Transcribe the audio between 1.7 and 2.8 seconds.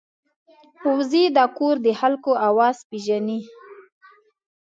د خلکو آواز